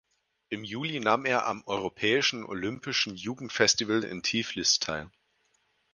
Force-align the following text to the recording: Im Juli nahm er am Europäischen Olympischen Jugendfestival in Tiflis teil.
Im 0.49 0.63
Juli 0.63 0.99
nahm 0.99 1.25
er 1.25 1.45
am 1.45 1.61
Europäischen 1.67 2.43
Olympischen 2.43 3.15
Jugendfestival 3.15 4.03
in 4.03 4.23
Tiflis 4.23 4.79
teil. 4.79 5.11